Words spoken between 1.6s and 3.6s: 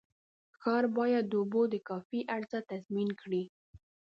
د کافي عرضه تضمین کړي.